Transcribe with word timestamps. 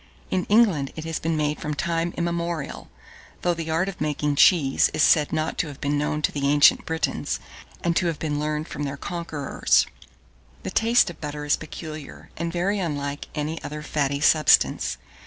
In 0.31 0.45
England 0.45 0.91
it 0.95 1.05
has 1.05 1.19
been 1.19 1.37
made 1.37 1.61
from 1.61 1.75
time 1.75 2.11
immemorial, 2.17 2.89
though 3.43 3.53
the 3.53 3.69
art 3.69 3.87
of 3.87 4.01
making 4.01 4.35
cheese 4.35 4.89
is 4.95 5.03
said 5.03 5.31
not 5.31 5.59
to 5.59 5.67
have 5.67 5.79
been 5.79 5.95
known 5.95 6.23
to 6.23 6.31
the 6.31 6.47
ancient 6.49 6.87
Britons, 6.87 7.39
and 7.83 7.95
to 7.97 8.07
have 8.07 8.17
been 8.17 8.39
learned 8.39 8.67
from 8.67 8.81
their 8.81 8.97
conquerors. 8.97 9.85
1616. 10.63 10.63
The 10.63 10.71
taste 10.71 11.09
of 11.11 11.21
butter 11.21 11.45
is 11.45 11.55
peculiar, 11.55 12.31
and 12.35 12.51
very 12.51 12.79
unlike 12.79 13.27
any 13.35 13.61
other 13.63 13.83
fatty 13.83 14.19
substance. 14.21 14.97